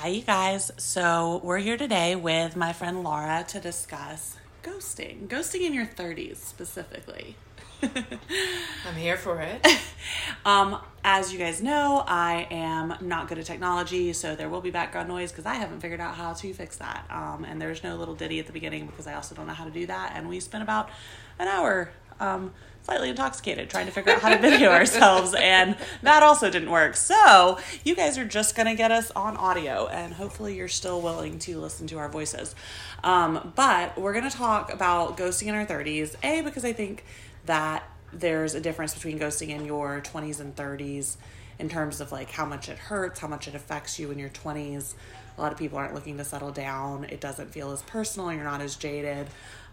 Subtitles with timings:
[0.00, 0.70] Hi, you guys.
[0.76, 5.26] So, we're here today with my friend Lara to discuss ghosting.
[5.26, 7.34] Ghosting in your 30s specifically.
[7.82, 9.66] I'm here for it.
[10.46, 14.70] um, as you guys know, I am not good at technology, so there will be
[14.70, 17.04] background noise because I haven't figured out how to fix that.
[17.10, 19.64] Um, and there's no little ditty at the beginning because I also don't know how
[19.64, 20.12] to do that.
[20.14, 20.90] And we spent about
[21.40, 21.90] an hour
[22.20, 26.70] um, slightly intoxicated trying to figure out how to video ourselves, and that also didn't
[26.70, 26.96] work.
[26.96, 31.00] So, you guys are just going to get us on audio, and hopefully, you're still
[31.00, 32.54] willing to listen to our voices.
[33.04, 37.04] Um, but we're going to talk about ghosting in our 30s, A, because I think
[37.46, 37.82] that
[38.12, 41.16] there's a difference between ghosting in your 20s and 30s
[41.58, 44.30] in terms of like how much it hurts, how much it affects you in your
[44.30, 44.94] 20s.
[45.36, 47.04] A lot of people aren't looking to settle down.
[47.04, 48.32] It doesn't feel as personal.
[48.32, 49.28] You're not as jaded.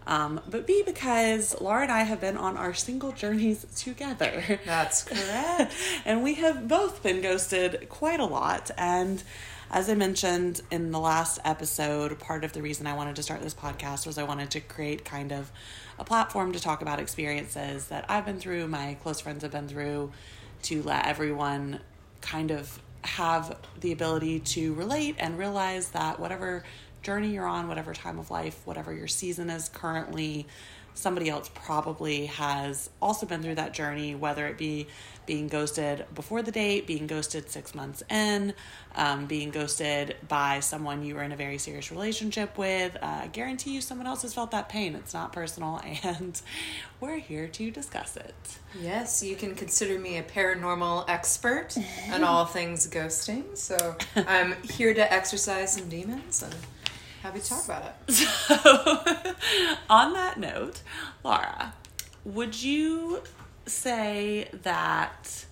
[0.06, 4.60] Um, but B, because Lara and I have been on our single journeys together.
[4.64, 5.74] That's correct.
[6.04, 8.70] and we have both been ghosted quite a lot.
[8.78, 9.22] And
[9.70, 13.42] as I mentioned in the last episode, part of the reason I wanted to start
[13.42, 15.50] this podcast was I wanted to create kind of
[15.98, 19.66] a platform to talk about experiences that I've been through, my close friends have been
[19.66, 20.12] through,
[20.64, 21.80] to let everyone
[22.20, 26.64] kind of have the ability to relate and realize that whatever
[27.06, 30.44] journey you're on, whatever time of life, whatever your season is currently,
[30.96, 34.88] somebody else probably has also been through that journey, whether it be
[35.24, 38.54] being ghosted before the date, being ghosted six months in,
[38.96, 42.96] um, being ghosted by someone you were in a very serious relationship with.
[42.96, 44.96] Uh, I guarantee you someone else has felt that pain.
[44.96, 46.40] It's not personal, and
[47.00, 48.58] we're here to discuss it.
[48.80, 51.76] Yes, you can consider me a paranormal expert
[52.10, 53.56] on all things ghosting.
[53.56, 56.54] So I'm here to exercise some demons and
[57.26, 58.14] happy to talk about it.
[58.46, 60.82] So, on that note,
[61.24, 61.74] Lara,
[62.24, 63.22] would you
[63.66, 65.46] say that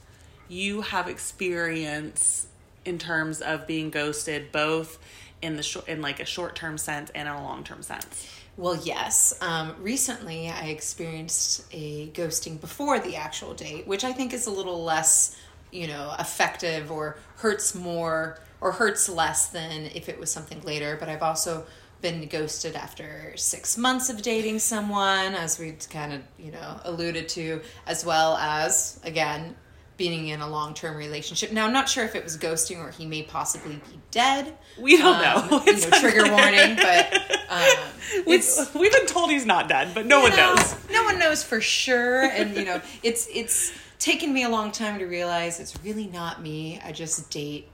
[0.48, 2.46] you have experience
[2.84, 4.98] in terms of being ghosted both
[5.42, 8.28] in the short in like a short-term sense and in a long-term sense?
[8.56, 9.36] Well, yes.
[9.40, 14.50] Um, recently, I experienced a ghosting before the actual date, which I think is a
[14.50, 15.36] little less,
[15.72, 20.96] you know, effective or hurts more or hurts less than if it was something later.
[20.98, 21.66] But I've also
[22.00, 27.28] been ghosted after six months of dating someone, as we kind of, you know, alluded
[27.30, 29.54] to, as well as, again,
[29.98, 31.52] being in a long term relationship.
[31.52, 34.56] Now, I'm not sure if it was ghosting or he may possibly be dead.
[34.78, 35.62] We don't Um, know.
[35.66, 37.14] You know, trigger warning, but
[37.50, 37.62] um,
[38.26, 40.76] We've, it's we've been told he's not dead, but no one know, knows.
[40.90, 44.98] No one knows for sure, and you know, it's it's taken me a long time
[44.98, 46.80] to realize it's really not me.
[46.84, 47.68] I just date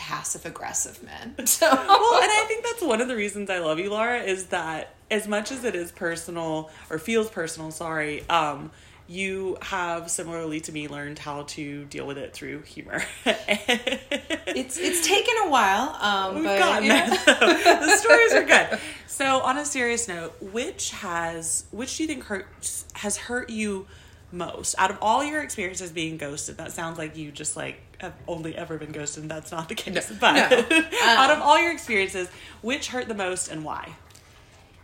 [0.00, 1.34] passive aggressive men.
[1.46, 4.46] So well, and I think that's one of the reasons I love you, Lara, is
[4.46, 8.70] that as much as it is personal or feels personal, sorry, um,
[9.08, 13.02] you have similarly to me learned how to deal with it through humor.
[13.26, 17.08] it's it's taken a while, um, We've but gotten yeah.
[17.10, 18.80] the stories are good.
[19.06, 23.86] So, on a serious note, which has which do you think hurts has hurt you
[24.32, 26.56] most out of all your experiences being ghosted?
[26.56, 29.24] That sounds like you just like have only ever been ghosted.
[29.24, 30.10] And that's not the case.
[30.20, 30.80] but no.
[31.02, 32.28] out of all your experiences,
[32.62, 33.94] which hurt the most and why?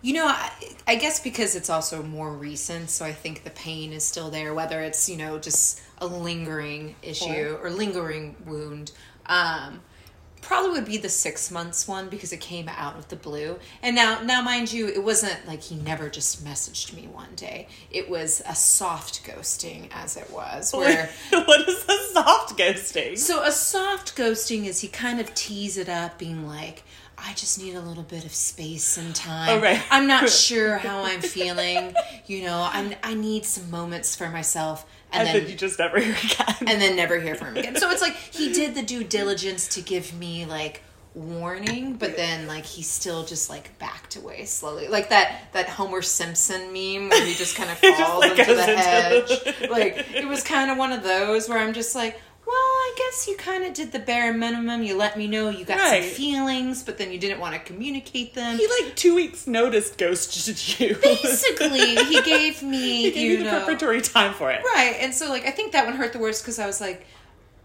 [0.03, 0.51] You know, I,
[0.87, 4.53] I guess because it's also more recent, so I think the pain is still there,
[4.55, 8.93] whether it's, you know, just a lingering issue or lingering wound.
[9.25, 9.81] Um,
[10.47, 13.59] probably would be the six months one because it came out of the blue.
[13.83, 17.67] And now, now, mind you, it wasn't like he never just messaged me one day.
[17.91, 23.19] It was a soft ghosting, as it was, where what is a soft ghosting?
[23.19, 26.85] so a soft ghosting is he kind of tease it up, being like,
[27.19, 29.59] "I just need a little bit of space and time.
[29.59, 29.83] Oh, right.
[29.91, 31.95] I'm not sure how I'm feeling.
[32.27, 35.79] You know, I I need some moments for myself." And, And, then, then, you just
[35.79, 36.57] never hear again.
[36.69, 37.77] and then never hear from him again.
[37.77, 40.83] So it's like he did the due diligence to give me like
[41.15, 46.03] warning, but then like he still just like backed away slowly, like that that Homer
[46.03, 49.71] Simpson meme where he just kind of just, falls like, into the into hedge.
[49.71, 52.21] like it was kind of one of those where I'm just like.
[52.47, 54.83] Well, I guess you kind of did the bare minimum.
[54.85, 56.05] You let me know you got Right.
[56.05, 58.57] some feelings, but then you didn't want to communicate them.
[58.57, 60.95] he like two weeks notice ghosted you.
[61.03, 64.63] Basically, he gave me, he gave you you the know, preparatory time for it.
[64.65, 64.97] Right.
[65.01, 67.05] And so like I think that one hurt the worst because I was like,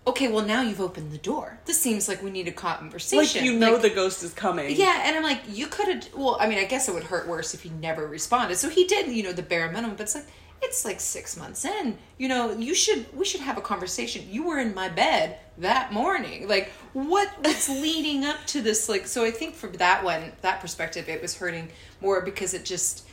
[0.07, 1.59] okay, well now you've opened the door.
[1.65, 3.41] This seems like we need a conversation.
[3.41, 4.75] Like you know the ghost is coming.
[4.75, 7.27] Yeah, and I'm like, you could have well, I mean, I guess it would hurt
[7.27, 8.55] worse if he never responded.
[8.57, 10.25] So he did, you know, the bare minimum, but it's like
[10.61, 11.97] it's like six months in.
[12.17, 14.25] You know, you should we should have a conversation.
[14.29, 16.47] You were in my bed that morning.
[16.47, 18.87] Like what what's leading up to this?
[18.87, 21.69] Like so I think from that one, that perspective, it was hurting
[21.99, 23.05] more because it just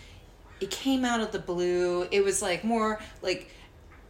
[0.61, 2.06] it came out of the blue.
[2.11, 3.50] It was like more like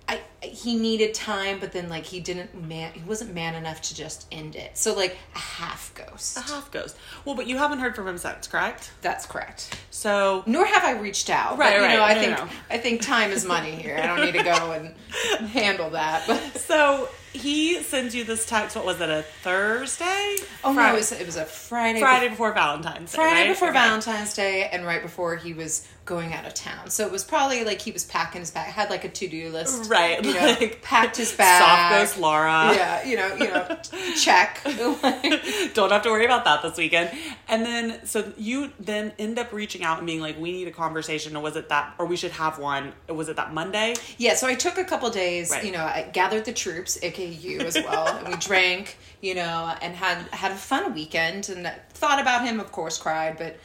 [0.08, 3.94] I he needed time, but then like he didn't man he wasn't man enough to
[3.94, 4.78] just end it.
[4.78, 6.36] So like a half ghost.
[6.38, 6.96] A half ghost.
[7.24, 8.90] Well, but you haven't heard from him since, correct?
[9.02, 9.78] That's correct.
[9.90, 11.58] So Nor have I reached out.
[11.58, 11.96] Right, but, you right.
[11.96, 12.48] know, I No, think no.
[12.70, 13.98] I think time is money here.
[14.02, 14.72] I don't need to go
[15.38, 16.24] and handle that.
[16.26, 18.74] But so he sends you this text.
[18.76, 19.10] What was it?
[19.10, 20.36] A Thursday?
[20.64, 22.00] oh no, it was, it was a Friday.
[22.00, 23.16] Friday before Valentine's Day.
[23.16, 23.48] Friday right?
[23.48, 23.78] before Okay.
[23.78, 26.88] Valentine's Day and right before he was going out of town.
[26.88, 29.50] So it was probably like he was packing his bag, had like a to do
[29.50, 29.90] list.
[29.90, 32.08] Right, You know, like packed his bag.
[32.08, 32.72] Soft Laura.
[32.74, 33.78] Yeah, you know, you know,
[34.18, 34.62] check.
[35.74, 37.10] Don't have to worry about that this weekend.
[37.46, 40.72] And then, so you then end up reaching out and being like, "We need a
[40.72, 41.94] conversation." Or was it that?
[41.98, 42.92] Or we should have one.
[43.08, 43.94] Was it that Monday?
[44.16, 45.64] yeah, so I took a couple days, Right.
[45.64, 49.74] you know, I gathered the troops, aka you as well, and we drank, you know,
[49.82, 53.56] and had had a fun weekend and thought about him, of course, cried, but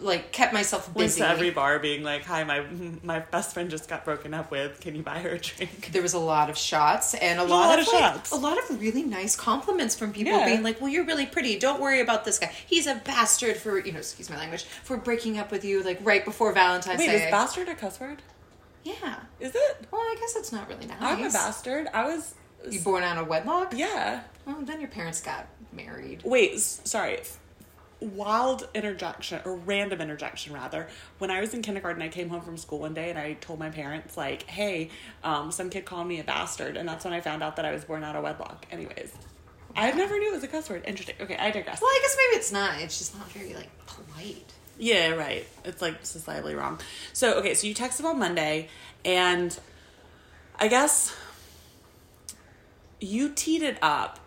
[0.00, 1.20] like kept myself Went busy.
[1.20, 2.64] to every bar, being like, "Hi, my
[3.02, 4.80] my best friend just got broken up with.
[4.80, 7.68] Can you buy her a drink?" there was a lot of shots and a, lot
[7.68, 8.30] lot, of of, like, shots.
[8.32, 10.46] a lot of really nice compliments from people Yeah.
[10.46, 11.58] being like, "Well, you're really pretty.
[11.58, 12.52] Don't worry about this guy.
[12.66, 15.98] He's a bastard for you know, excuse my language, for breaking up with you like
[16.02, 18.22] right before Valentine's Wait, Day." is bastard a cuss word?
[18.84, 19.16] yeah.
[19.40, 19.86] Is it?
[19.90, 20.96] Well, I guess it's not really nice.
[21.00, 21.88] I'm a bastard.
[21.92, 22.34] I was.
[22.68, 23.72] You born out of wedlock?
[23.76, 24.22] Yeah.
[24.46, 26.22] Well, then your parents got married.
[26.24, 27.20] Wait, s- sorry.
[28.00, 30.88] Wild interjection or random interjection rather.
[31.18, 33.58] When I was in kindergarten, I came home from school one day and I told
[33.58, 34.90] my parents like, "Hey,
[35.24, 37.72] um, some kid called me a bastard," and that's when I found out that I
[37.72, 38.66] was born out of wedlock.
[38.70, 39.12] Anyways,
[39.74, 40.84] I never knew it was a cuss word.
[40.86, 41.16] Interesting.
[41.20, 41.80] Okay, I digress.
[41.80, 42.80] Well, I guess maybe it's not.
[42.80, 44.52] It's just not very like polite.
[44.78, 45.46] Yeah, right.
[45.64, 46.80] It's like societally wrong.
[47.12, 48.68] So, okay, so you texted on Monday,
[49.04, 49.58] and
[50.58, 51.14] I guess
[53.00, 54.20] you teed it up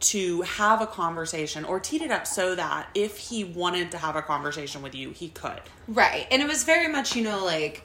[0.00, 4.16] to have a conversation, or teed it up so that if he wanted to have
[4.16, 5.60] a conversation with you, he could.
[5.88, 6.26] Right.
[6.30, 7.84] And it was very much, you know, like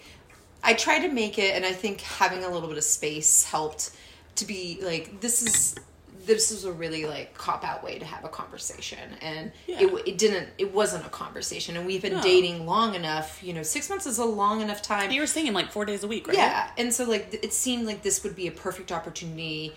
[0.63, 3.91] I tried to make it and I think having a little bit of space helped
[4.35, 5.75] to be like this is
[6.25, 9.81] this is a really like cop out way to have a conversation and Yeah.
[9.81, 12.21] it, it didn't it wasn't a conversation and we've been No.
[12.21, 15.53] dating long enough you know six months is a long enough time You were singing
[15.53, 16.35] like four days a week, right?
[16.35, 19.73] yeah and so like it seemed like this would be a perfect opportunity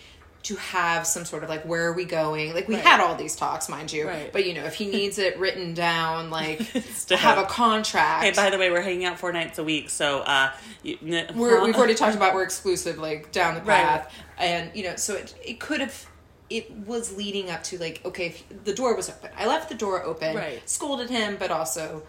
[0.48, 2.84] to have some sort of like where are we going like we Right.
[2.84, 4.32] had all these talks mind you Right.
[4.32, 6.58] but you know if he needs it written down like
[7.08, 9.90] to have a contract Hey, by the way, we're hanging out four nights a week,
[9.90, 10.50] so uh,
[10.82, 10.98] you,
[11.34, 14.04] we're, we've already talked about we're exclusive like down the path
[14.38, 14.46] Right.
[14.46, 16.06] and you know so it, it could have
[16.50, 19.74] it was leading up to like okay if the door was open i left the
[19.74, 20.66] door open Right.
[20.68, 22.02] scolded him but also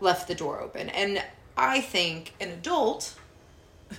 [0.00, 1.22] left the door open and
[1.56, 3.14] i think an adult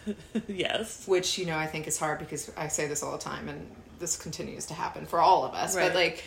[0.48, 1.08] yes.
[1.08, 3.70] which you know i think is hard because i say this all the time and
[4.00, 5.88] this continues to happen for all of us Right.
[5.88, 6.24] but like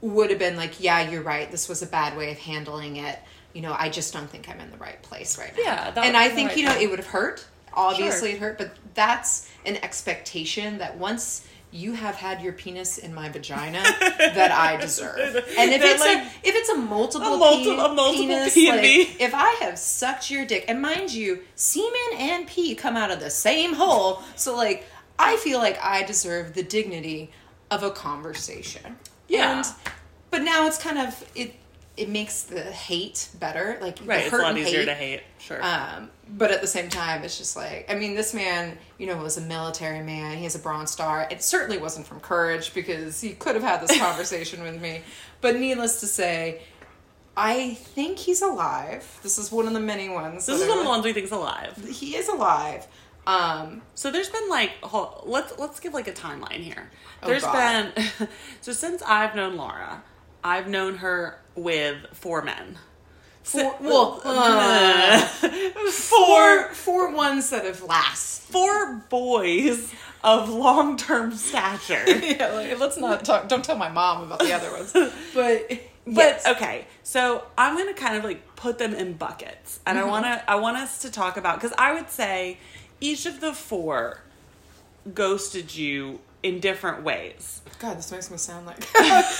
[0.00, 3.18] would have been like yeah you're right this was a bad way of handling it
[3.52, 6.16] you know i just don't think i'm in the right place right now Yeah, and
[6.16, 6.82] i think right you know time.
[6.82, 8.36] it would have hurt obviously Sure.
[8.36, 13.28] it hurt but that's an expectation that once you have had your penis in my
[13.28, 15.18] vagina that I deserve.
[15.58, 18.54] And if it's like, a if it's a multiple, a multi- pe- a multiple penis,
[18.54, 22.74] P and like, if I have sucked your dick, and mind you, semen and pee
[22.74, 24.86] come out of the same hole, so like
[25.18, 27.30] I feel like I deserve the dignity
[27.70, 28.96] of a conversation.
[29.28, 29.58] Yeah.
[29.58, 29.66] And,
[30.30, 31.54] but now it's kind of it.
[31.96, 34.84] It makes the hate better, like Right, it's a lot easier hate.
[34.84, 35.22] to hate.
[35.38, 35.60] Sure.
[35.64, 39.16] Um, but at the same time, it's just like I mean, this man, you know,
[39.16, 40.36] was a military man.
[40.36, 41.26] He has a Bronze Star.
[41.28, 45.02] It certainly wasn't from courage because he could have had this conversation with me.
[45.40, 46.62] But needless to say,
[47.36, 49.18] I think he's alive.
[49.24, 50.46] This is one of the many ones.
[50.46, 51.76] this is one of the ones we think's alive.
[51.88, 52.86] He is alive.
[53.28, 54.72] Um, So there's been like
[55.24, 56.90] let's let's give like a timeline here.
[57.22, 57.94] Oh, There's God.
[57.94, 58.28] been
[58.60, 60.02] so since I've known Lara,
[60.42, 62.78] I've known her with four men.
[63.42, 65.18] four, well, uh,
[65.90, 68.42] four four, ones that have last.
[68.42, 69.92] four boys
[70.24, 72.04] of long term stature.
[72.22, 73.48] yeah, like, let's not talk.
[73.48, 74.92] Don't tell my mom about the other ones.
[75.34, 75.68] But
[76.06, 76.46] But yes.
[76.46, 80.06] okay, so I'm gonna kind of like put them in buckets, and Mm-hmm.
[80.06, 82.58] I wanna I want us to talk about because I would say
[83.00, 84.20] each of the four
[85.14, 87.62] ghosted you in different ways.
[87.78, 88.84] God, this makes me sound like.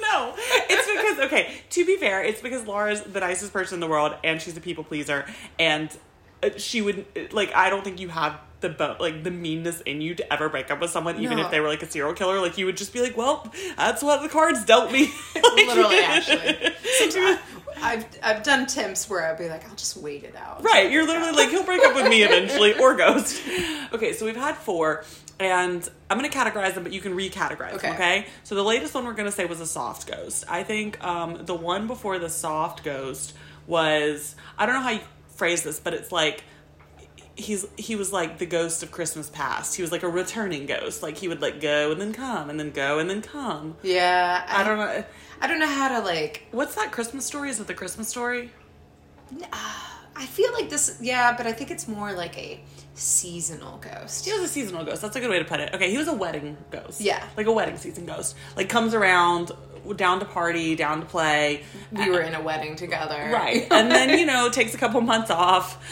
[0.00, 1.60] No, it's because okay.
[1.70, 4.60] To be fair, it's because Lara's the nicest person in the world, and she's a
[4.60, 5.26] people pleaser,
[5.58, 5.90] and
[6.44, 7.52] uh, she would like.
[7.54, 10.70] I don't think you have the bo- like the meanness in you to ever break
[10.70, 11.44] up with someone, even No.
[11.46, 12.40] if they were like a serial killer.
[12.40, 15.98] Like you would just be like, "Well, that's what the cards dealt me." Like, Literally,
[16.04, 16.56] actually.
[16.98, 17.40] Sometimes
[17.82, 20.62] I've I've done temps where I'd be like, I'll just wait it out.
[20.64, 23.42] Right, you're literally like he'll break up with me eventually or ghost.
[23.92, 25.04] Okay, so we've had four,
[25.38, 27.86] and I'm gonna categorize them, but you can recategorize Okay.
[27.88, 27.94] them.
[27.94, 30.44] Okay, so the latest one we're gonna say was a soft ghost.
[30.48, 33.34] I think um, the one before the soft ghost
[33.66, 35.00] was I don't know how you
[35.36, 36.44] phrase this, but it's like
[37.34, 39.76] he's he was like the ghost of Christmas past.
[39.76, 41.02] He was like a returning ghost.
[41.02, 43.76] Like he would like go and then come and then go and then come.
[43.82, 45.04] Yeah, I don't know.
[45.40, 46.46] I don't know how to like.
[46.50, 47.50] What's that Christmas story?
[47.50, 48.50] Is it the Christmas story?
[49.52, 49.56] Uh,
[50.14, 50.98] I feel like this.
[51.00, 52.60] Yeah, but I think it's more like a
[52.94, 54.24] seasonal ghost.
[54.24, 55.02] He was a seasonal ghost.
[55.02, 55.74] That's a good way to put it.
[55.74, 57.00] Okay, he was a wedding ghost.
[57.00, 57.22] Yeah.
[57.36, 58.34] like a wedding season ghost.
[58.56, 59.52] Like comes around,
[59.96, 61.64] down to party, down to play.
[61.92, 63.66] We were in a wedding together, Right.
[63.70, 65.84] and then, you know, takes a couple months off,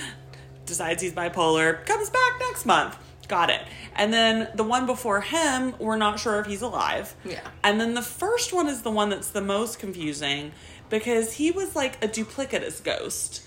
[0.65, 2.97] decides he's bipolar, comes back next month.
[3.29, 3.63] Got it.
[3.95, 7.15] And then the one before him, we're not sure if he's alive.
[7.25, 7.41] Yeah.
[7.63, 10.53] And then the first one is the one that's the most confusing
[10.91, 13.47] because he was like a duplicitous ghost.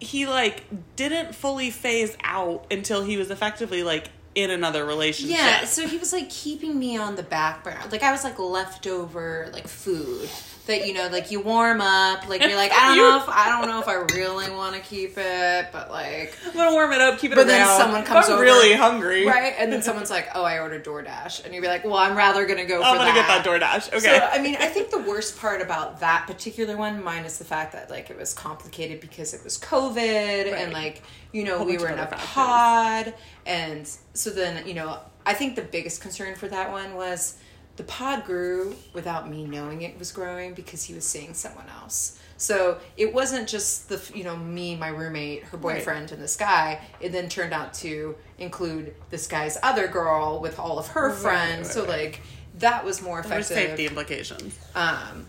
[0.00, 0.64] He like
[0.96, 5.36] didn't fully phase out until he was effectively like in another relationship.
[5.36, 7.80] Yeah, so he was like keeping me on the back burner.
[7.90, 10.28] Like I was like leftover like food
[10.66, 12.28] that you know like you warm up.
[12.28, 14.80] Like you're like I don't know if I don't know if I really want to
[14.80, 17.48] keep it, but like I'm gonna warm it up, keep it But around.
[17.48, 19.26] then someone comes I'm over, really hungry.
[19.26, 19.54] right?
[19.58, 22.46] And then someone's like, "Oh, I ordered DoorDash," and you'd be like, "Well, I'm rather
[22.46, 23.92] gonna go I'm for gonna that." get that DoorDash.
[23.98, 24.18] Okay.
[24.18, 27.72] So I mean, I think the worst part about that particular one, minus the fact
[27.72, 30.46] that like it was complicated because it was COVID Right.
[30.54, 31.02] and like
[31.32, 32.28] you know we were in a factors.
[32.28, 33.14] pod,
[33.46, 37.36] and so then you know I think the biggest concern for that one was
[37.76, 42.18] the pod grew without me knowing it was growing because he was seeing someone else.
[42.36, 45.78] So it wasn't just the you know me, my roommate, her Right.
[45.78, 46.80] boyfriend, and this guy.
[47.00, 51.18] It then turned out to include this guy's other girl with all of her Right,
[51.18, 51.66] friends.
[51.68, 51.88] right, so right.
[51.88, 52.20] like
[52.58, 53.68] that was more There's effective.
[53.70, 54.58] safety implications.
[54.74, 55.26] Um,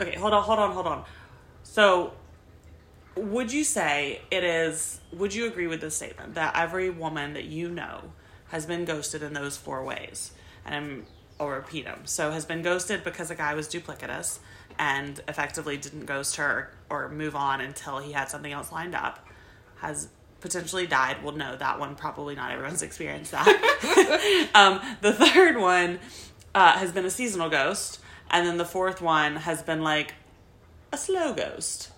[0.00, 1.04] Okay, hold on, hold on, hold on.
[1.62, 2.14] So,
[3.16, 5.00] would you say it is?
[5.12, 8.12] Would you agree with this statement that every woman that you know
[8.48, 10.32] has been ghosted in those four ways?
[10.64, 11.06] And I'm,
[11.38, 12.00] I'll repeat them.
[12.04, 14.38] So, has been ghosted because a guy was duplicitous
[14.78, 19.26] and effectively didn't ghost her or move on until he had something else lined up.
[19.76, 20.08] Has
[20.44, 21.24] potentially died.
[21.24, 24.50] Well, no, that one probably not everyone's experienced that.
[24.54, 25.98] um, the third one
[26.54, 27.98] uh, has been a seasonal ghost,
[28.30, 30.14] and then the fourth one has been like
[30.92, 31.90] a slow ghost.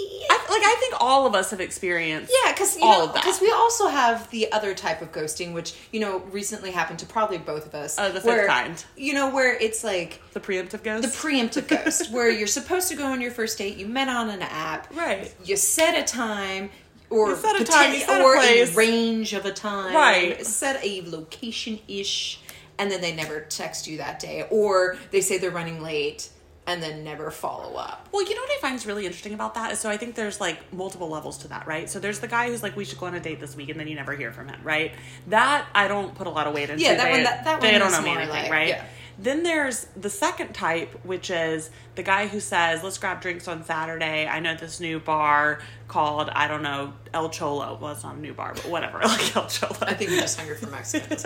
[0.00, 2.32] I, like I think all of us have experienced.
[2.44, 3.22] yeah, because all know, of that.
[3.22, 7.06] because we also have the other type of ghosting, which you know recently happened to
[7.06, 7.96] probably both of us.
[7.98, 8.82] Oh, the fifth where, kind.
[8.96, 11.02] You know, where it's like the preemptive ghost.
[11.02, 13.76] the preemptive ghost, where you're supposed to go on your first date.
[13.76, 15.34] You met on an app, Right.
[15.44, 16.70] You set a time.
[17.10, 18.74] Or You set a time, poten- set a or place.
[18.76, 20.44] range of a time, Right.
[20.44, 22.38] Set a location ish,
[22.78, 26.28] and then they never text you that day, or they say they're running late
[26.68, 28.08] and then never follow up.
[28.12, 30.14] Well, you know what I find is really interesting about that is so I think
[30.14, 31.88] there's like multiple levels to that, right?
[31.90, 33.80] So there's the guy who's like, we should go on a date this week, and
[33.80, 34.92] then you never hear from him, right?
[35.28, 36.82] That I don't put a lot of weight into.
[36.84, 38.68] Yeah, that they, one- that- that they one don't know me anything, like- right?
[38.68, 38.84] yeah.
[39.20, 43.64] Then there's the second type, which is the guy who says, "Let's grab drinks on
[43.64, 45.58] Saturday." I know this new bar
[45.88, 47.76] called I don't know El Cholo.
[47.82, 49.74] Well, it's not a new bar, but whatever, like El Cholo.
[49.80, 51.16] I think you're just hungry for Mexican.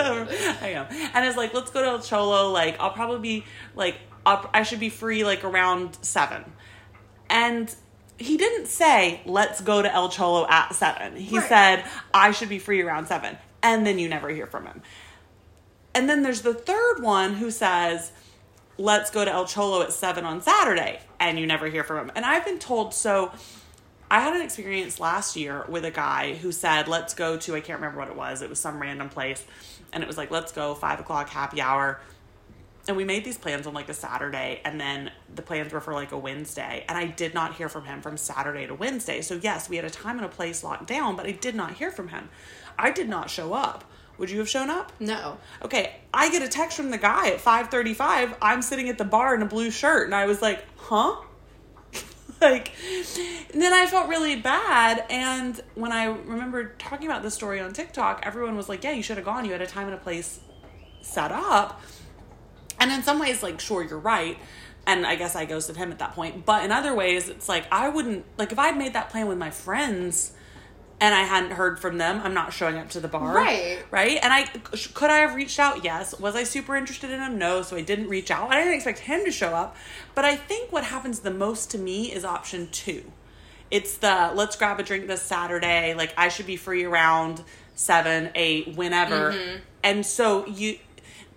[0.62, 0.86] I am.
[1.12, 2.50] And it's like, let's go to El Cholo.
[2.50, 3.44] Like, I'll probably be
[3.76, 6.44] like, up, I should be free like around seven.
[7.30, 7.74] And
[8.18, 11.16] he didn't say, let's go to El Cholo at seven.
[11.16, 11.48] He Right.
[11.48, 13.36] said, I should be free around seven.
[13.62, 14.82] And then you never hear from him.
[15.94, 18.12] And then there's the third one who says,
[18.78, 21.00] let's go to El Cholo at seven on Saturday.
[21.20, 22.12] And you never hear from him.
[22.14, 23.32] And I've been told, so
[24.10, 27.60] I had an experience last year with a guy who said, let's go to, I
[27.60, 28.42] can't remember what it was.
[28.42, 29.44] It was some random place.
[29.92, 32.00] And it was like, let's go, five o'clock happy hour.
[32.88, 34.60] And we made these plans on like a Saturday.
[34.64, 36.84] And then the plans were for like a Wednesday.
[36.88, 39.20] And I did not hear from him from Saturday to Wednesday.
[39.20, 41.74] So, yes, we had a time and a place locked down, but I did not
[41.74, 42.28] hear from him.
[42.78, 43.84] I did not show up.
[44.18, 44.92] Would you have shown up?
[45.00, 45.38] No.
[45.62, 48.36] Okay, I get a text from the guy at 5:35.
[48.42, 51.16] I'm sitting at the bar in a blue shirt and I was like, "Huh?"
[52.40, 52.72] like
[53.52, 57.72] and then I felt really bad and when I remember talking about this story on
[57.72, 59.44] TikTok, everyone was like, "Yeah, you should have gone.
[59.44, 60.40] You had a time and a place
[61.00, 61.80] set up."
[62.80, 64.38] And in some ways like, sure, you're right.
[64.86, 66.44] And I guess I ghosted him at that point.
[66.44, 69.38] But in other ways, it's like I wouldn't like if I'd made that plan with
[69.38, 70.32] my friends
[71.00, 73.34] and I hadn't heard from them, I'm not showing up to the bar.
[73.34, 73.84] Right.
[73.90, 74.18] Right?
[74.22, 75.84] And I could I have reached out?
[75.84, 76.18] Yes.
[76.18, 77.38] Was I super interested in him?
[77.38, 77.62] No.
[77.62, 78.50] So I didn't reach out.
[78.50, 79.76] I didn't expect him to show up.
[80.14, 83.04] But I think what happens the most to me is option two.
[83.70, 85.94] It's the let's grab a drink this Saturday.
[85.94, 87.42] Like I should be free around
[87.74, 89.32] seven, eight, whenever.
[89.32, 89.56] Mm-hmm.
[89.82, 90.78] And so you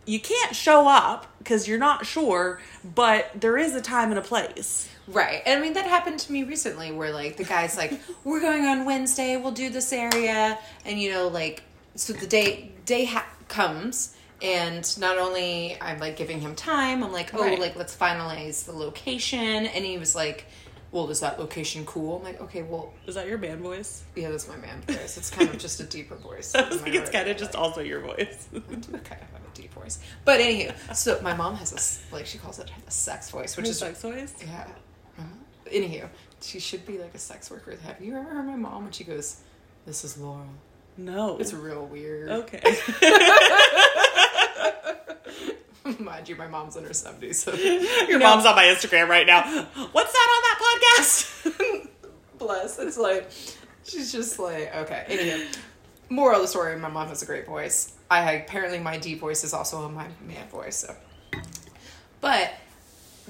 [0.05, 4.21] you can't show up because you're not sure, but there is a time and a
[4.21, 4.89] place.
[5.07, 5.41] Right.
[5.45, 8.65] And I mean, that happened to me recently where, like, the guy's like, we're going
[8.65, 10.57] on Wednesday, we'll do this area.
[10.85, 11.63] And, you know, like,
[11.95, 17.11] so the day, day ha- comes, and not only I'm, like, giving him time, I'm
[17.11, 17.59] like, oh, Right.
[17.59, 19.65] like, let's finalize the location.
[19.67, 20.45] And he was like,
[20.91, 22.17] well, is that location cool?
[22.17, 24.03] I'm like, okay, well, Is that your man voice?
[24.15, 25.17] yeah, that's my man voice.
[25.17, 26.55] It's kind of just a deeper voice.
[26.55, 28.47] I than was my like, it's kind of just also your voice.
[28.55, 28.59] I
[29.81, 29.99] do kind of have a deep voice.
[30.25, 33.55] But anywho, so my mom has a s- like she calls it a sex voice,
[33.57, 34.33] which Your is sex voice?
[34.45, 34.67] yeah.
[35.19, 35.23] Uh,
[35.71, 36.07] anywho,
[36.41, 37.75] she should be like a sex worker.
[37.83, 39.37] Have you ever heard my mom when she goes,
[39.85, 40.45] "This is Laurel"?
[40.97, 41.37] No.
[41.37, 42.29] It's real weird.
[42.29, 42.61] okay.
[45.99, 49.43] Mind you, my mom's in her seventies, so Your mom's on my Instagram right now.
[49.43, 50.57] What's that on that
[50.97, 51.87] podcast?
[52.39, 52.79] bless.
[52.79, 53.29] It's like
[53.83, 55.05] she's just like okay.
[55.07, 55.47] Anyway,
[56.09, 57.93] moral of the story: my mom has a great voice.
[58.09, 60.77] I apparently my deep voice is also my man voice.
[60.77, 60.95] So,
[62.21, 62.53] but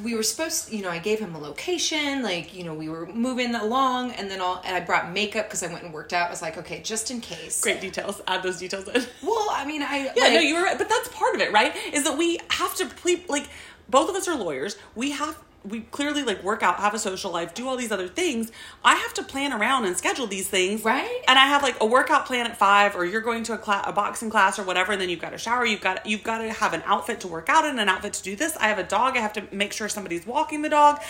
[0.01, 3.05] we were supposed, you know, I gave him a location, like you know, we were
[3.05, 6.27] moving along, and then all, and I brought makeup because I went and worked out.
[6.27, 7.61] I was like, okay, just in case.
[7.61, 8.21] Great details.
[8.27, 9.05] Add those details in.
[9.23, 10.77] Well, I mean, I Yeah, like, no, you were right.
[10.77, 11.75] But that's part of it, right?
[11.93, 13.47] Is that we have to ple- like
[13.89, 14.77] both of us are lawyers.
[14.95, 18.07] We have we clearly like work out, have a social life, do all these other
[18.07, 18.51] things.
[18.83, 21.23] I have to plan around and schedule these things, Right.
[21.27, 23.83] And I have like a workout plan at five, or you're going to a class,
[23.87, 25.65] a boxing class, or whatever, and then you've got to shower.
[25.65, 28.23] You've got you've got to have an outfit to work out in, an outfit to
[28.23, 28.55] do this.
[28.57, 29.17] I have a dog.
[29.17, 31.01] I have to make sure somebody's walking the dog,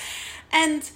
[0.52, 0.90] and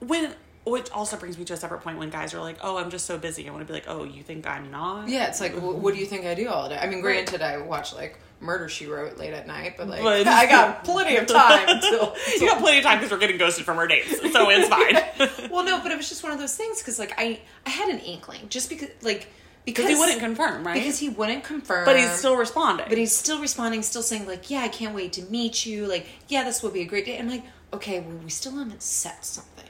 [0.00, 0.34] when
[0.64, 3.06] which also brings me to a separate point when guys are like, "Oh, I'm just
[3.06, 5.54] so busy." I want to be like, "Oh, you think I'm not?" Yeah, it's like,
[5.54, 6.78] what do you think I do all day?
[6.78, 10.26] I mean, granted, I watch like Murder She Wrote late at night, but like, But-
[10.26, 12.14] I got plenty of time until.
[12.38, 15.48] you got plenty of time because we're getting ghosted from our dates, so it's fine.
[15.50, 17.88] well, no, but it was just one of those things because like I I had
[17.88, 19.28] an inkling just because like
[19.64, 20.74] because he wouldn't confirm, right?
[20.74, 22.86] because he wouldn't confirm, but he's still responding.
[22.88, 25.86] but he's still responding, still saying like, yeah, I can't wait to meet you.
[25.86, 27.16] Like, yeah, this will be a great day.
[27.18, 29.64] I'm like, okay, well, we still haven't set something.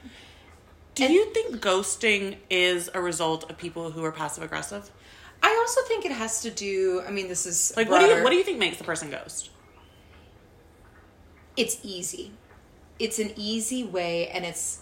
[0.95, 4.89] Do you think ghosting is a result of people who are passive aggressive?
[5.45, 7.03] I also think it has to do.
[7.05, 9.09] I mean, this is Like, what do you what do you think makes the person
[9.11, 9.49] ghost?
[11.55, 12.31] it's easy.
[12.97, 14.79] It's an easy way, and it's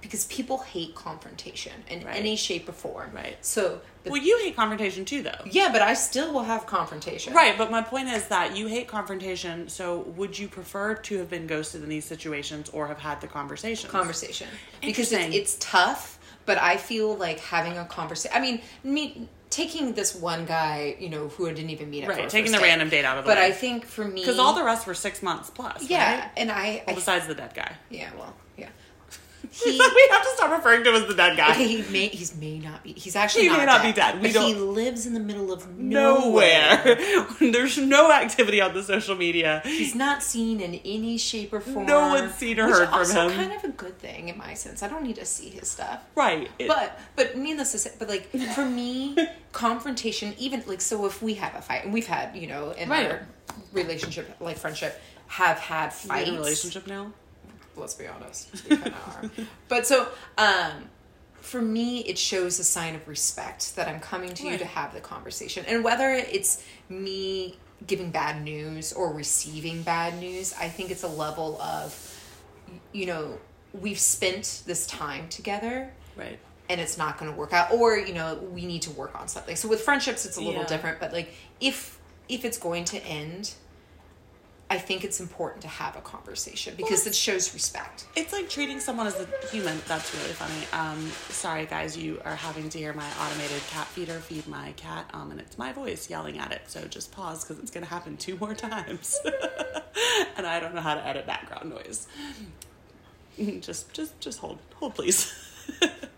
[0.00, 2.16] because people hate confrontation in Right.
[2.16, 3.10] any shape or form.
[3.12, 3.36] Right.
[3.44, 5.42] So, the, Well, you hate confrontation too, though.
[5.46, 7.32] yeah, but I still will have confrontation.
[7.34, 9.68] Right, but my point is that you hate confrontation.
[9.68, 13.26] So, would you prefer to have been ghosted in these situations or have had the
[13.28, 13.90] conversation?
[13.90, 14.48] Conversation
[14.80, 18.36] because it's, it's tough, but I feel like having a conversation.
[18.36, 22.08] I mean, me taking this one guy, you know, who I didn't even meet at
[22.08, 22.64] Right, taking the date.
[22.64, 23.46] random date out of the But way.
[23.46, 25.88] I think for me, because all the rest were six months plus.
[25.90, 26.30] yeah, right?
[26.36, 27.72] and I, Well, I besides the dead guy.
[27.90, 28.68] yeah, well, yeah.
[29.66, 31.50] we have to stop referring to him as the dead guy.
[31.52, 32.92] Okay, he may he's may not be.
[32.92, 34.14] He's actually He not may not dead, be dead.
[34.16, 36.82] We but he don't- lives in the middle of nowhere.
[36.84, 37.26] Nowhere.
[37.52, 39.60] There's no activity on the social media.
[39.64, 41.86] He's not seen in any shape or form.
[41.86, 43.36] No one's seen or heard from him.
[43.36, 44.82] Kind of a good thing in my sense.
[44.82, 46.00] I don't need to see his stuff.
[46.14, 46.48] Right.
[46.58, 49.16] It- But but needless to say, but like for me,
[49.52, 52.88] confrontation, even like so, if we have a fight, and we've had you know in
[52.88, 53.10] Right.
[53.10, 53.26] our
[53.72, 56.28] relationship, like friendship, have had fights.
[56.28, 57.12] a relationship now?
[57.80, 58.50] Let's be honest.
[58.68, 59.44] We kind of are.
[59.68, 60.88] But so, um,
[61.40, 64.92] for me, it shows a sign of respect that I'm coming to you to have
[64.94, 65.64] the conversation.
[65.66, 71.08] And whether it's me giving bad news or receiving bad news, I think it's a
[71.08, 71.96] level of,
[72.92, 73.38] you know,
[73.72, 76.38] we've spent this time together Right.
[76.68, 79.28] and it's not going to work out or you know we need to work on
[79.28, 80.66] something so with friendships it's a little Yeah.
[80.66, 83.54] different but like if if it's going to end
[84.70, 88.80] i think it's important to have a conversation because it shows respect It's like treating
[88.80, 89.78] someone as a human.
[89.86, 90.62] That's really funny.
[90.72, 95.08] Um, sorry, guys, you are having to hear my automated cat feeder feed my cat,
[95.12, 96.62] um, and it's my voice yelling at it.
[96.66, 99.18] So just pause because it's going to happen two more times,
[100.36, 102.06] and I don't know how to edit background noise.
[103.60, 105.32] Just, just, just hold, hold, please.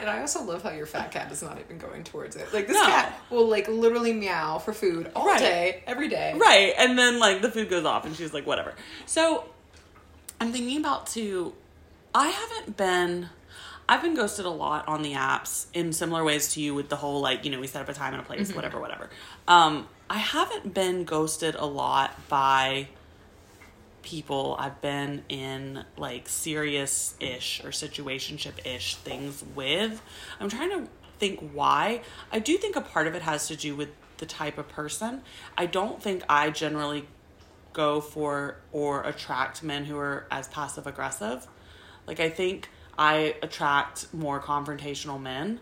[0.00, 2.66] And i also love how your fat cat is not even going towards it like
[2.66, 2.84] this No.
[2.86, 5.38] cat will like literally meow for food all Right.
[5.38, 6.74] day every day Right.
[6.78, 8.74] And then like the food goes off and she's like, whatever.
[9.06, 9.44] So
[10.40, 11.54] I'm thinking about to
[12.14, 13.28] I haven't been
[13.88, 16.96] I've been ghosted a lot on the apps in similar ways to you with the
[16.96, 19.08] whole like, you know, we set up a time and a place, whatever, whatever.
[19.48, 22.88] Um, I haven't been ghosted a lot by
[24.08, 30.00] people I've been in like serious ish or situationship ish things with.
[30.40, 32.00] I'm trying to think why.
[32.32, 35.20] I do think a part of it has to do with the type of person.
[35.58, 37.06] I don't think I generally
[37.74, 41.46] go for or attract men who are as passive aggressive.
[42.06, 45.60] Like I think I attract more confrontational men.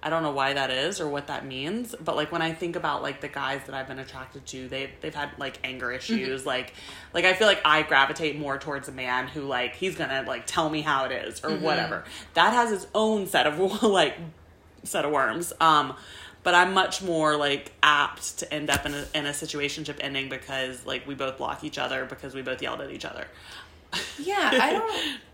[0.00, 2.76] I don't know why that is or what that means, but like when I think
[2.76, 6.46] about like the guys that I've been attracted to, they they've had like anger issues.
[6.46, 6.72] Like
[7.12, 10.46] like I feel like I gravitate more towards a man who like he's gonna like
[10.46, 12.04] tell me how it is or whatever.
[12.34, 14.16] That has its own set of like
[14.84, 15.52] set of worms.
[15.60, 15.94] Um,
[16.44, 20.28] but I'm much more like apt to end up in a in a situationship ending
[20.28, 23.26] because like we both block each other because we both yelled at each other.
[24.18, 25.18] Yeah, I don't.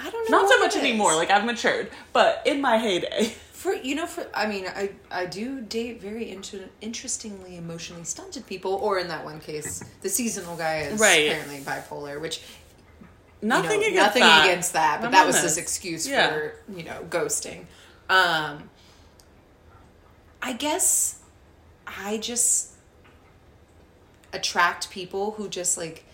[0.00, 0.38] I don't know.
[0.40, 1.14] Not so much anymore.
[1.16, 5.26] Like I've matured, but in my heyday, For you know, for I mean, I I
[5.26, 10.56] do date very inter- interestingly emotionally stunted people, or in that one case, the seasonal
[10.56, 11.26] guy is Right.
[11.28, 12.40] apparently bipolar, which
[13.42, 14.44] you nothing know, against nothing that.
[14.46, 15.42] against that, but that was this.
[15.42, 16.28] his excuse Yeah.
[16.28, 17.64] for you know ghosting.
[18.08, 18.70] Um,
[20.40, 21.18] I guess
[21.84, 22.74] I just
[24.32, 26.04] attract people who just like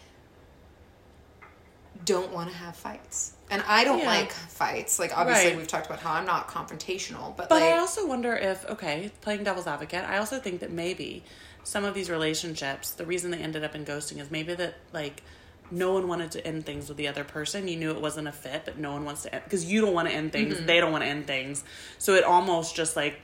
[2.07, 3.34] don't want to have fights.
[3.51, 4.07] And I don't Yeah.
[4.07, 4.99] like fights.
[4.99, 5.57] Like obviously Right.
[5.57, 9.11] we've talked about how I'm not confrontational, but, But like I also wonder if, okay,
[9.21, 11.25] playing devil's advocate, I also think that maybe
[11.63, 15.23] some of these relationships, the reason they ended up in ghosting is maybe that, like,
[15.71, 17.69] no one wanted to end things with the other person.
[17.69, 19.95] You knew it wasn't a fit, but no one wants to end, because you don't
[19.95, 20.67] want to end things, mm-hmm.
[20.67, 21.65] they don't want to end things.
[21.99, 23.19] So it almost just, like,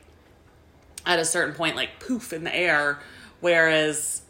[1.05, 2.99] at a certain point, like, poof in the air.
[3.41, 4.23] Whereas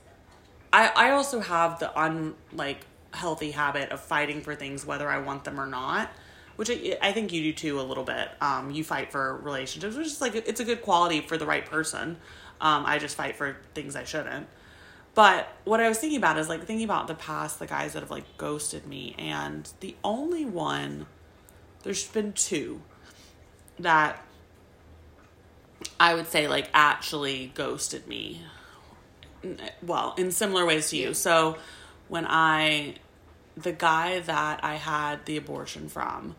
[0.72, 5.18] I, I also have the un, like, healthy habit of fighting for things whether I
[5.18, 6.10] want them or not,
[6.56, 8.28] which I, I think you do too a little bit.
[8.40, 11.64] Um, you fight for relationships, which is like it's a good quality for the right
[11.64, 12.16] person.
[12.60, 14.46] Um, I just fight for things I shouldn't.
[15.14, 18.00] But what I was thinking about is like thinking about the past, the guys that
[18.00, 21.06] have like ghosted me, and the only one,
[21.82, 22.82] there's been two
[23.78, 24.22] that
[25.98, 28.42] I would say like actually ghosted me.
[29.82, 31.14] Well, in similar ways to you.
[31.14, 31.56] So
[32.10, 32.96] when I,
[33.56, 36.34] the guy that I had the abortion from,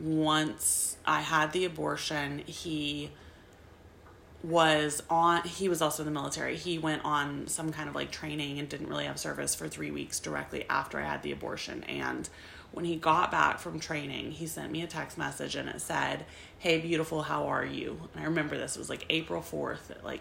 [0.00, 3.12] once I had the abortion, he
[4.42, 6.56] was on he was also in the military.
[6.56, 9.90] He went on some kind of like training and didn't really have service for three
[9.90, 11.84] weeks directly after i had the abortion.
[11.84, 12.28] And
[12.70, 16.24] when he got back from training he sent me a text message and it said
[16.58, 18.00] hey beautiful how are you?
[18.14, 20.20] And i remember this was like april 4th at like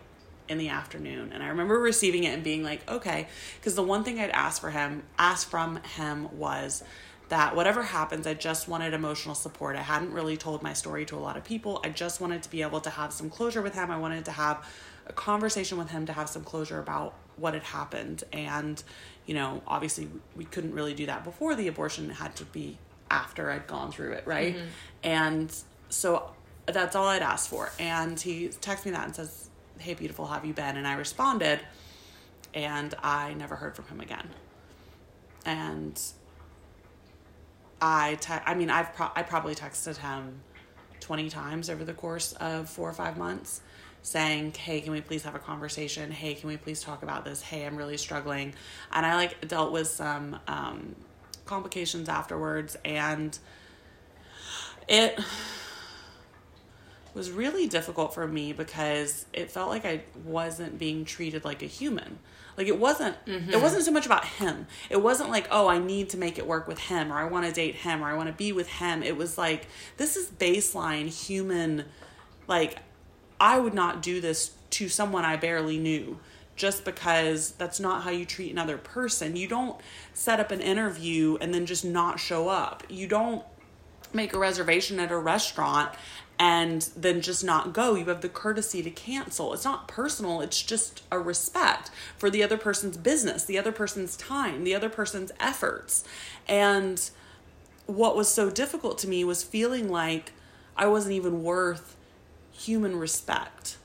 [0.49, 3.27] in the afternoon and i remember receiving it and being like okay
[3.59, 6.83] because the one thing i'd asked for him asked from him was
[7.29, 9.75] that whatever happens, I just wanted emotional support.
[9.75, 11.81] I hadn't really told my story to a lot of people.
[11.83, 13.91] I just wanted to be able to have some closure with him.
[13.91, 14.65] I wanted to have
[15.07, 18.23] a conversation with him to have some closure about what had happened.
[18.31, 18.81] And,
[19.25, 22.09] you know, obviously we couldn't really do that before the abortion.
[22.09, 22.77] It had to be
[23.11, 24.55] after I'd gone through it, right?
[24.55, 24.67] Mm-hmm.
[25.03, 25.55] And
[25.89, 26.31] so
[26.65, 27.71] that's all I'd asked for.
[27.77, 29.46] And he texted me that and says,
[29.79, 30.77] Hey, beautiful, have you been?
[30.77, 31.59] And I responded,
[32.53, 34.29] and I never heard from him again.
[35.45, 35.99] And
[37.81, 40.41] I te- I mean I've pro- I probably texted him
[40.99, 43.61] 20 times over the course of 4 or 5 months
[44.01, 46.11] saying, "Hey, can we please have a conversation?
[46.11, 47.41] Hey, can we please talk about this?
[47.41, 48.53] Hey, I'm really struggling."
[48.91, 50.95] And I like dealt with some um
[51.45, 53.37] complications afterwards and
[54.87, 55.17] it
[57.17, 61.65] was really difficult for me because it felt like I wasn't being treated like a
[61.65, 62.19] human.
[62.55, 63.61] Like it wasn't it mm-hmm.
[63.61, 64.67] wasn't so much about him.
[64.89, 67.45] It wasn't like, "Oh, I need to make it work with him or I want
[67.45, 70.27] to date him or I want to be with him." It was like this is
[70.27, 71.85] baseline human
[72.47, 72.79] like
[73.39, 76.19] I would not do this to someone I barely knew
[76.55, 79.35] just because that's not how you treat another person.
[79.35, 79.79] You don't
[80.13, 82.83] set up an interview and then just not show up.
[82.89, 83.43] You don't
[84.13, 85.91] make a reservation at a restaurant
[86.39, 87.95] and then just not go.
[87.95, 89.53] You have the courtesy to cancel.
[89.53, 94.15] It's not personal, it's just a respect for the other person's business, the other person's
[94.17, 96.03] time, the other person's efforts.
[96.47, 97.09] And
[97.87, 100.33] what was so difficult to me was feeling like
[100.75, 101.95] I wasn't even worth
[102.51, 103.77] human respect.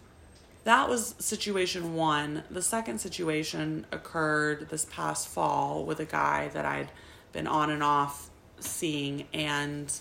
[0.64, 2.44] That was situation one.
[2.50, 6.90] The second situation occurred this past fall with a guy that I'd
[7.32, 9.92] been on and off seeing, and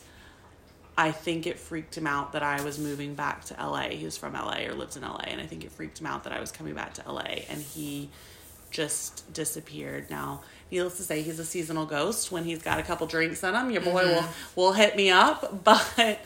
[0.97, 3.89] I think it freaked him out that I was moving back to LA.
[3.89, 6.25] He was from LA or lives in LA, and I think it freaked him out
[6.25, 8.09] that I was coming back to LA, and he
[8.71, 10.09] just disappeared.
[10.09, 12.31] Now, needless to say, he's a seasonal ghost.
[12.31, 14.25] When he's got a couple drinks in him, your boy will
[14.55, 15.63] will hit me up.
[15.63, 16.19] But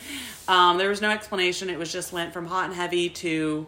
[0.47, 1.69] um, there was no explanation.
[1.69, 3.67] It was just went from hot and heavy to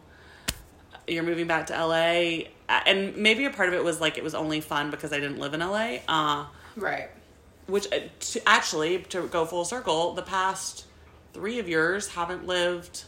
[1.08, 2.50] you're moving back to LA,
[2.86, 5.40] and maybe a part of it was like it was only fun because I didn't
[5.40, 6.00] live in LA.
[6.08, 7.10] Uh, right.
[7.68, 10.86] Which uh, to, actually to go full circle, the past
[11.34, 13.04] three of yours haven't lived.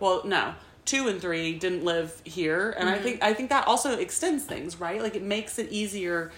[0.00, 3.98] Well, no, two and three didn't live here, and I think I think that also
[3.98, 5.00] extends things, right?
[5.00, 6.32] Like it makes it easier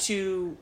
[0.00, 0.56] to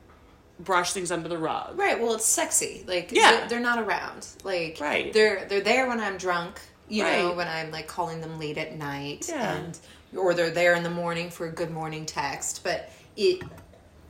[0.59, 1.77] brush things under the rug.
[1.77, 1.99] Right.
[1.99, 2.83] Well, it's sexy.
[2.87, 3.31] Like Yeah.
[3.31, 4.27] they're, they're not around.
[4.43, 5.11] Like Right.
[5.11, 6.59] They're they're there when I'm drunk.
[6.89, 9.53] You know, when I'm like calling them late at night, Yeah.
[9.55, 9.79] and
[10.15, 12.63] or they're there in the morning for a good morning text.
[12.63, 13.41] But it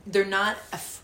[0.06, 0.56] they're not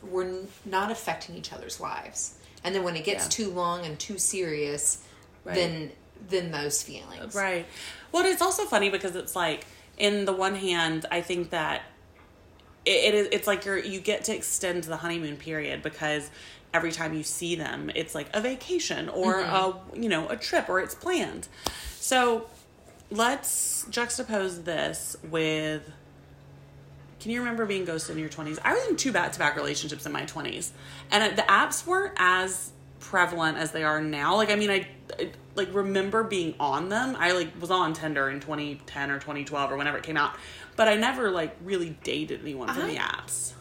[0.02, 2.34] we're not affecting each other's lives.
[2.62, 3.44] And then when it gets Yeah.
[3.46, 4.98] too long and too serious,
[5.44, 5.54] Right.
[5.54, 5.92] then
[6.28, 7.34] than those feelings.
[7.34, 7.66] Right.
[8.12, 9.64] Well, it's also funny because it's like,
[9.96, 11.82] in the one hand, I think that
[12.84, 13.28] it, it is.
[13.32, 16.30] It's like you're you get to extend the honeymoon period because
[16.72, 19.96] every time you see them, it's like a vacation or mm-hmm.
[19.96, 21.48] a you know a trip or it's planned.
[21.98, 22.46] So
[23.10, 25.90] let's juxtapose this with.
[27.20, 28.58] Can you remember being ghosted in your twenties?
[28.64, 30.72] I was in two back to back relationships in my twenties,
[31.10, 34.36] and uh, the apps weren't as prevalent as they are now.
[34.36, 34.86] Like, I mean, I,
[35.18, 37.16] I like remember being on them.
[37.18, 40.36] I like was on Tinder in 2010 or 2012 or whenever it came out,
[40.76, 43.22] but I never like really dated anyone from I- the uh-huh.
[43.22, 43.52] apps.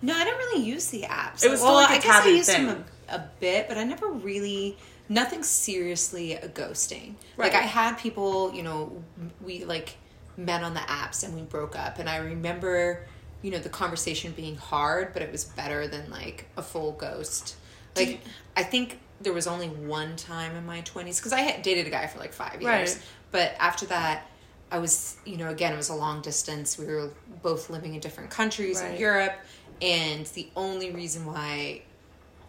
[0.00, 1.44] No, I didn't really use the apps.
[1.44, 2.84] It was well, still like a I guess I used them thing.
[3.08, 4.76] a, a bit, but I never really
[5.08, 7.14] nothing seriously ghosting.
[7.36, 9.02] Like I had people, you know,
[9.40, 9.96] we like
[10.38, 13.04] met on the apps and we broke up, and I remember,
[13.42, 17.56] you know, the conversation being hard, but it was better than like a full ghost.
[17.96, 18.18] Like you-
[18.56, 21.90] I think there was only one time in my twenties because I had dated a
[21.90, 23.02] guy for like five years, Right.
[23.32, 24.26] but after that.
[24.70, 26.76] I was, you know, again, it was a long distance.
[26.76, 27.08] We were
[27.42, 29.32] both living in different countries in Europe,
[29.80, 31.80] and the only reason why,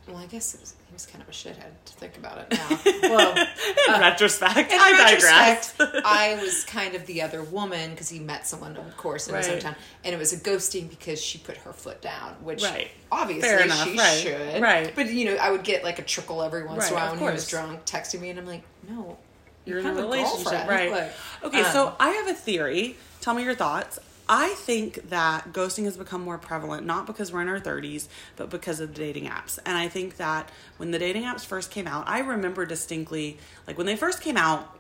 [0.09, 2.51] well, I guess it was he was kind of a shithead to think about it
[2.51, 2.79] now.
[3.15, 5.73] well, In retrospect, Uh, in I digress.
[5.79, 9.35] retrospect, I was kind of the other woman because he met someone, of course, in
[9.35, 9.61] his Right.
[9.61, 12.89] hometown, and it was a ghosting because she put her foot down, which Right.
[13.11, 14.61] obviously Fair enough, she right, should.
[14.61, 14.95] right.
[14.95, 17.19] But you know, I would get like a trickle every once in a while when
[17.19, 19.17] he was drunk, texting me, and I'm like, no.
[19.65, 20.69] you You're in a relationship, girlfriend.
[20.69, 20.91] right?
[20.91, 21.11] Like,
[21.43, 22.97] okay, um, so I have a theory.
[23.21, 23.99] Tell me your thoughts.
[24.31, 28.51] I think that ghosting has become more prevalent not because we're in our 30s, but
[28.51, 29.57] because of the dating apps.
[29.65, 33.75] And I think that when the dating apps first came out, I remember distinctly, like
[33.75, 34.77] when they first came out,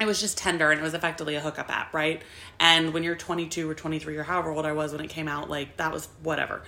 [0.00, 2.22] it was just Tinder and it was effectively a hookup app, right?
[2.60, 5.50] And when you're 22 or 23 or however old I was when it came out,
[5.50, 6.62] like that was whatever.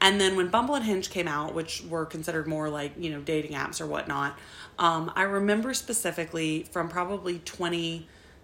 [0.00, 3.20] And then when Bumble and Hinge came out, which were considered more like, you know,
[3.20, 4.38] dating apps or whatnot,
[4.78, 7.40] um, I remember specifically from probably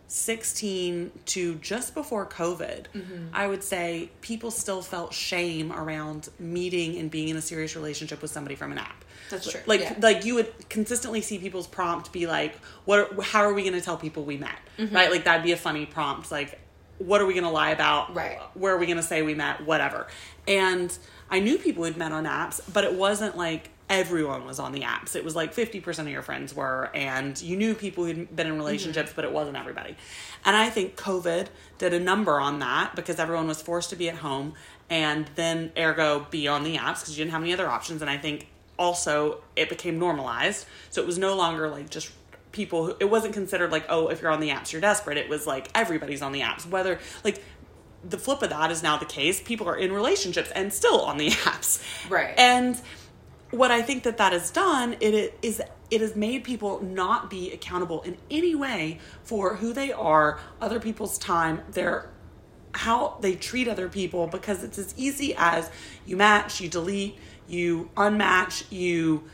[0.09, 3.27] 2016 to just before COVID, mm-hmm.
[3.35, 8.23] I would say people still felt shame around meeting and being in a serious relationship
[8.23, 9.05] with somebody from an app.
[9.29, 9.95] That's true, Like, yeah.
[10.01, 12.99] like you would consistently see people's prompt be like, "What?
[12.99, 14.95] Are, how are we going to tell people we met?" Mm-hmm.
[14.95, 15.11] Right?
[15.11, 16.33] Like that'd be a funny prompt.
[16.33, 16.59] Like,
[16.97, 18.15] what are we going to lie about?
[18.15, 18.39] Right.
[18.55, 19.67] Where are we going to say we met?
[19.67, 20.07] Whatever.
[20.47, 20.97] And
[21.31, 24.81] I knew people who'd met on apps, but it wasn't like everyone was on the
[24.81, 25.17] apps.
[25.17, 28.53] It was like 50% of your friends were, and you knew people who'd been in
[28.53, 28.61] mm-hmm.
[28.61, 29.97] relationships, but it wasn't everybody.
[30.45, 31.47] And I think COVID
[31.79, 34.55] did a number on that because everyone was forced to be at home
[34.91, 38.03] and then ergo be on the apps because you didn't have any other options.
[38.03, 38.49] And I think
[38.79, 40.67] also it became normalized.
[40.91, 42.11] So it was no longer like just
[42.53, 45.19] people who, it wasn't considered like, oh, if you're on the apps, you're desperate.
[45.19, 47.43] It was like everybody's on the apps, whether like,
[48.09, 49.43] the flip of that is now the case.
[49.43, 51.83] People are in relationships and still on the apps.
[52.09, 52.33] Right.
[52.39, 52.81] And
[53.51, 57.51] what I think that that has done it is it has made people not be
[57.53, 62.11] accountable in any way for who they are, other people's time, their
[62.73, 65.71] how they treat other people because it's as easy as
[66.05, 67.17] you match, you delete,
[67.49, 69.25] you unmatch, you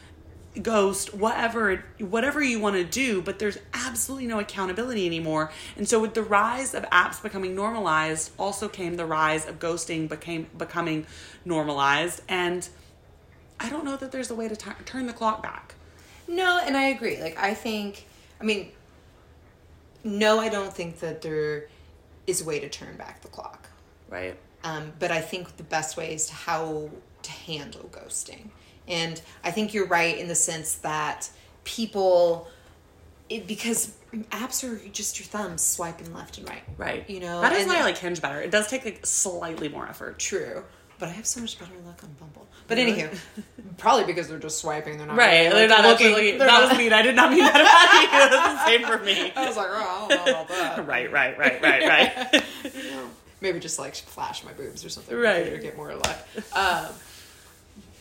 [0.62, 5.50] ghost whatever whatever you want to do but there's absolutely no accountability anymore.
[5.76, 10.08] And so with the rise of apps becoming normalized also came the rise of ghosting
[10.08, 11.06] became becoming
[11.44, 12.22] normalized.
[12.28, 12.68] And
[13.60, 15.74] i don't know that there's a way to t- turn the clock back
[16.26, 17.20] No, and I agree.
[17.20, 18.06] Like I think
[18.40, 18.70] I mean
[20.02, 21.68] no, I don't think that there
[22.26, 23.68] is a way to turn back the clock.
[24.08, 26.90] right Um, but I think the best way is to how
[27.22, 28.48] to handle ghosting.
[28.86, 31.30] And I think you're right in the sense that
[31.64, 32.48] people
[33.30, 33.94] it, because
[34.30, 36.62] apps are just your thumbs swiping left and right.
[36.76, 39.04] right You know, that is and- why i like hinge better it does take like
[39.06, 40.64] slightly more effort True.
[40.98, 42.46] But I have so much better luck on Bumble.
[42.68, 42.92] But Really?
[43.02, 43.18] anywho,
[43.78, 44.96] probably because they're just swiping.
[44.98, 46.06] They're not right really, they're not looking.
[46.08, 48.64] actually looking- They're that not- was mean i did not mean that about you that's
[48.64, 50.86] the same for me I was like, oh, I don't know about that.
[50.86, 51.82] right right right right
[52.32, 52.44] right
[53.40, 55.14] Maybe just like flash my boobs or something.
[55.14, 55.50] Right.
[55.50, 56.16] To get more luck.
[56.54, 56.86] Um,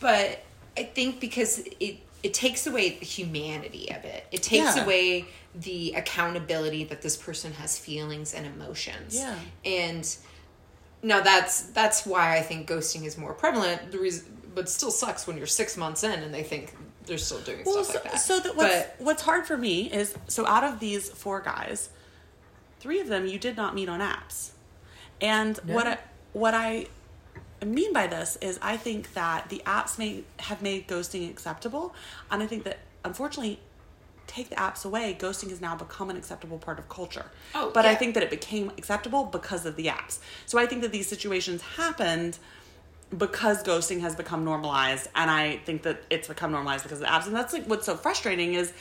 [0.00, 0.42] but
[0.76, 4.24] I think because it it takes away the humanity of it.
[4.32, 4.84] It takes Yeah.
[4.84, 9.14] away the accountability that this person has feelings and emotions.
[9.16, 9.38] Yeah.
[9.66, 10.16] And
[11.04, 13.92] now that's that's why I think ghosting is more prevalent.
[13.92, 16.74] The reason, but still sucks when you're six months in and they think
[17.06, 18.18] they're still doing Well, stuff so, like that.
[18.18, 21.90] so that what's, but what's hard for me is so out of these four guys,
[22.80, 24.50] three of them you did not meet on apps,
[25.20, 25.74] and No.
[25.74, 25.98] what I,
[26.32, 26.86] what I
[27.64, 31.94] mean by this is I think that the apps may have made ghosting acceptable,
[32.30, 33.60] and I think that unfortunately.
[34.26, 37.26] Take the apps away, ghosting has now become an acceptable part of culture.
[37.54, 40.18] Oh, but I think that it became acceptable because of the apps.
[40.46, 42.38] So I think that these situations happened
[43.16, 47.12] because ghosting has become normalized and i think that it's become normalized because of the
[47.12, 48.72] apps and that's like what's so frustrating is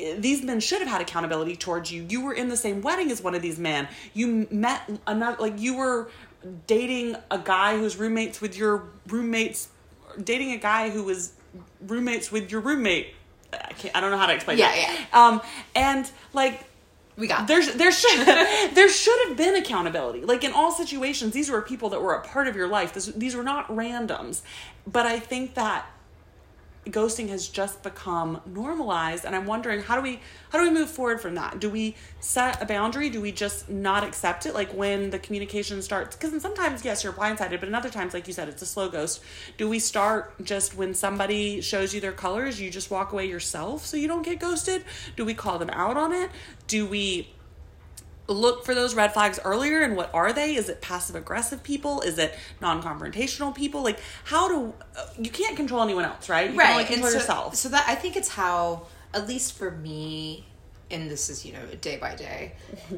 [0.00, 2.04] eh, these men should have had accountability towards you.
[2.08, 3.88] You were in the same wedding as one of these men.
[4.12, 6.10] You met another, like you were
[6.66, 9.68] dating a guy who's roommates with your roommates,
[10.22, 11.32] dating a guy who was
[11.80, 13.14] roommates with your roommate.
[13.64, 13.96] I can't.
[13.96, 15.06] I don't know how to explain Yeah, that.
[15.12, 15.26] Yeah.
[15.26, 15.40] Um,
[15.74, 16.64] and like
[17.16, 18.26] We got there's there should
[18.74, 20.22] there should have been accountability.
[20.22, 22.92] Like in all situations, these were people that were a part of your life.
[22.94, 24.42] This, these were not randoms.
[24.86, 25.86] But I think that
[26.86, 30.20] ghosting has just become normalized and i'm wondering how do we
[30.50, 31.60] how do we move forward from that?
[31.60, 33.10] Do we set a boundary?
[33.10, 34.54] Do we just not accept it?
[34.54, 38.26] Like when the communication starts because sometimes yes you're blindsided but in other times like
[38.26, 39.22] you said it's a slow ghost.
[39.58, 43.84] Do we start just when somebody shows you their colors you just walk away yourself
[43.84, 44.84] so you don't get ghosted?
[45.16, 46.30] Do we call them out on it?
[46.66, 47.28] Do we
[48.28, 50.56] look for those red flags earlier and what are they?
[50.56, 52.00] Is it passive aggressive people?
[52.00, 53.82] Is it non-confrontational people?
[53.82, 54.74] Like how do
[55.18, 56.50] you can't control anyone else right?
[56.50, 57.54] You can only control so, yourself.
[57.56, 60.46] So that I think it's how, at least for me,
[60.90, 62.52] and this is you know day by day,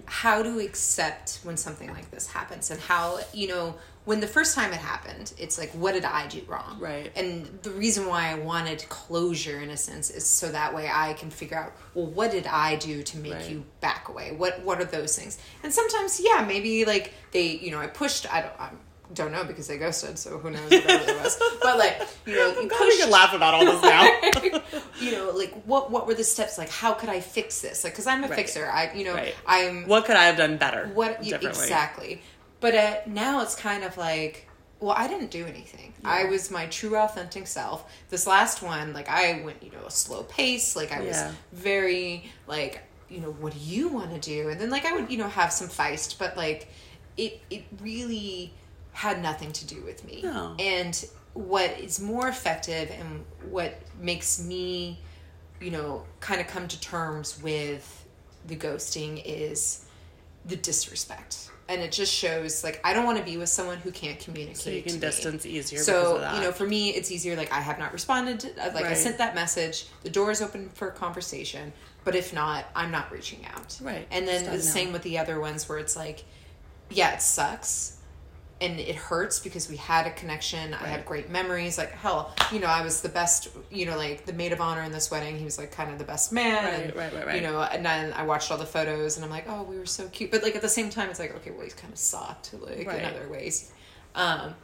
[0.07, 3.75] how to accept when something like this happens, and how you know
[4.09, 6.79] when the first time it happened, it's like what did I do wrong?
[6.81, 7.13] Right.
[7.15, 11.13] And the reason why I wanted closure in a sense is so that way I
[11.13, 13.51] can figure out well what did I do to make Right.
[13.51, 14.33] you back away?
[14.33, 15.39] What what are those things?
[15.63, 18.59] And sometimes yeah maybe like they you know I pushed I don't.
[18.59, 18.71] I,
[19.15, 21.41] don't know because they ghosted, so who knows what it was.
[21.63, 24.05] But like, you know, you God, we can laugh about all this now
[25.01, 26.59] you know, like what what were the steps?
[26.59, 27.85] Like, how could I fix this?
[27.85, 28.37] Like, because I'm a Right.
[28.37, 28.67] fixer.
[28.71, 29.35] I, you know, Right.
[29.47, 32.21] I'm what could i have done better what exactly.
[32.61, 34.49] But uh, now it's kind of like,
[34.81, 35.93] well, I didn't do anything.
[36.05, 37.91] I was my true, authentic self.
[38.11, 40.77] This last one, like, I went, you know, a slow pace.
[40.77, 44.49] Like, I was very like, you know, what do you want to do?
[44.49, 46.69] And then like I would, you know, have some feist, but like,
[47.17, 48.53] it it really
[48.93, 50.21] had nothing to do with me.
[50.23, 50.55] No.
[50.59, 54.99] And what is more effective and what makes me,
[55.61, 58.07] you know, kind of come to terms with
[58.47, 59.85] the ghosting is
[60.45, 61.51] the disrespect.
[61.69, 64.57] And it just shows like I don't want to be with someone who can't communicate.
[64.57, 65.01] so you to can me.
[65.01, 66.35] distance easier So of that.
[66.37, 67.37] you know, for me, it's easier.
[67.37, 68.41] Like I have not responded.
[68.41, 69.87] To, uh, like I sent that message.
[70.03, 71.73] The door is open for conversation.
[72.05, 73.79] But if not, I'm not reaching out.
[73.83, 74.07] Right.
[74.11, 76.25] And then the don't same with the other ones where it's like,
[76.89, 77.98] yeah, it sucks.
[78.61, 80.75] And it hurts because we had a connection.
[80.75, 81.79] I had great memories.
[81.79, 83.49] Like hell, you know, I was the best.
[83.71, 85.39] You know, like the maid of honor in this wedding.
[85.39, 86.65] He was like kind of the best man.
[86.65, 87.37] Right, and, right, right, right.
[87.37, 89.87] You know, and then I watched all the photos, and I'm like, oh, we were
[89.87, 90.33] so cute.
[90.33, 92.87] But like at the same time, it's like, okay, well, he's kind of soft, like
[92.87, 92.99] Right.
[92.99, 93.71] in other ways.
[94.17, 94.55] Um,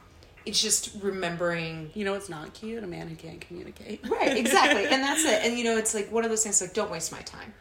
[0.45, 4.85] it's just remembering you know it's not cute a man who can't communicate Right, exactly.
[4.91, 5.43] and that's it.
[5.45, 7.55] And you know, it's like one of those things like don't waste my time.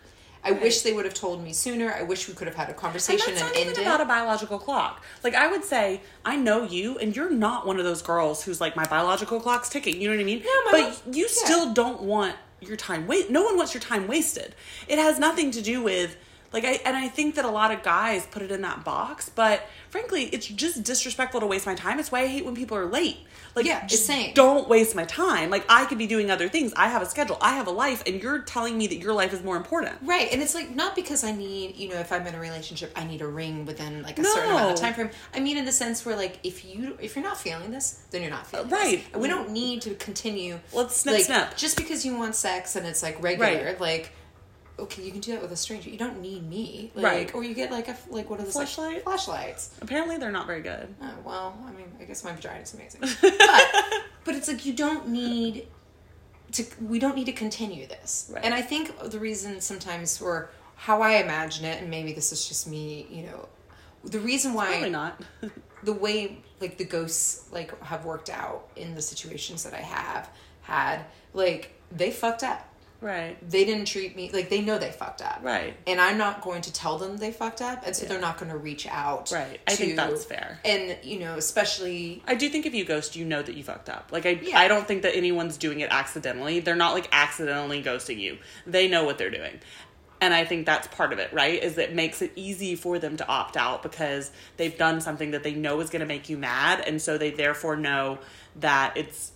[0.43, 1.93] I wish they would have told me sooner.
[1.93, 4.05] I wish we could have had a conversation And that's and, not even about a
[4.05, 5.03] biological clock.
[5.23, 8.59] Like I would say, I know you, and you're not one of those girls who's
[8.59, 10.01] like my biological clock's ticking.
[10.01, 10.39] You know what I mean?
[10.39, 11.45] No, my but mom- you yeah.
[11.45, 13.29] still don't want your time wait.
[13.29, 14.55] No one wants your time wasted.
[14.87, 16.17] It has nothing to do with
[16.53, 19.29] like I and I think that a lot of guys put it in that box,
[19.29, 21.99] but frankly, it's just disrespectful to waste my time.
[21.99, 23.17] It's why I hate when people are late.
[23.55, 24.33] Like, Yeah, just same.
[24.33, 25.51] don't waste my time.
[25.51, 26.73] Like I could be doing other things.
[26.75, 27.37] I have a schedule.
[27.41, 29.95] I have a life, and you're telling me that your life is more important.
[30.01, 32.91] Right, and it's like not because I need, you know, if I'm in a relationship,
[32.95, 35.11] I need a ring within like a certain amount of time frame.
[35.35, 38.21] I mean, in the sense where like if you if you're not feeling this, then
[38.21, 39.03] you're not feeling Right.
[39.11, 39.21] This.
[39.21, 40.59] We don't need to continue.
[40.73, 41.55] Let's snip, like, snip.
[41.55, 43.79] Just because you want sex and it's like regular, Right.
[43.81, 44.11] like.
[44.79, 45.89] Okay, you can do that with a stranger.
[45.89, 47.35] You don't need me, like, Right.
[47.35, 49.05] Or you get like a like what are those Fleshlight?
[49.05, 49.69] Like, Fleshlights.
[49.81, 50.93] Apparently, they're not very good.
[51.01, 53.01] Oh, well, I mean, I guess my vagina is amazing.
[53.21, 55.67] But, but it's like you don't need
[56.53, 58.31] to, we don't need to continue this.
[58.33, 58.43] Right.
[58.43, 62.47] And I think the reason sometimes, or how I imagine it, and maybe this is
[62.47, 63.49] just me, you know,
[64.03, 65.21] the reason why Probably not.
[65.83, 70.29] the way like the ghosts like have worked out in the situations that I have
[70.61, 72.69] had, like they fucked up.
[73.03, 73.37] Right.
[73.49, 75.41] They didn't treat me like they know they fucked up.
[75.43, 75.75] Right.
[75.85, 78.51] And I'm not going to tell them they fucked up, and so they're not going
[78.51, 79.31] to reach out.
[79.31, 79.59] Right.
[79.67, 80.59] I think that's fair.
[80.65, 83.89] And you know, especially I do think if you ghost, you know that you fucked
[83.89, 84.09] up.
[84.11, 84.57] Like I, Yeah.
[84.59, 86.59] I don't think that anyone's doing it accidentally.
[86.59, 88.37] They're not like accidentally ghosting you.
[88.65, 89.59] They know what they're doing,
[90.21, 91.31] and I think that's part of it.
[91.33, 91.61] Right?
[91.61, 95.43] Is it makes it easy for them to opt out because they've done something that
[95.43, 98.19] they know is going to make you mad, and so they therefore know
[98.57, 99.31] that it's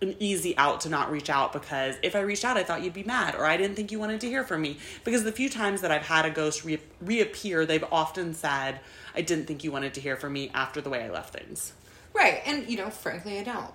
[0.00, 2.92] an easy out to not reach out because if I reached out, I thought you'd
[2.94, 4.78] be mad, or I didn't think you wanted to hear from me.
[5.04, 8.80] Because the few times that I've had a ghost re- reappear, they've often said,
[9.14, 11.72] "I didn't think you wanted to hear from me after the way I left things."
[12.12, 12.40] right.
[12.46, 13.70] And you know, frankly, I don't.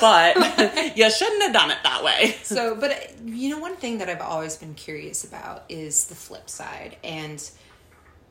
[0.00, 0.36] but
[0.96, 2.36] you shouldn't have done it that way.
[2.42, 6.48] So, but you know, one thing that I've always been curious about is the flip
[6.48, 7.42] side, and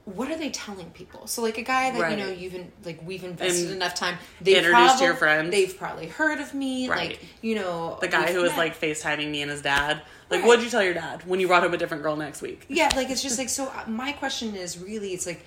[0.05, 1.27] what are they telling people?
[1.27, 2.17] So like a guy that Right.
[2.17, 4.17] you know you've in, like we've invested And enough time.
[4.41, 5.51] They've introduced to your friends.
[5.51, 6.89] They've probably heard of me.
[6.89, 7.09] Right.
[7.11, 8.57] Like you know The guy who was met.
[8.57, 10.01] like FaceTiming me and his dad.
[10.29, 10.47] Like, Right.
[10.47, 12.65] what'd you tell your dad when you brought him a different girl next week?
[12.67, 13.65] yeah, like it's just like so.
[13.67, 15.45] uh, My question is really, it's like,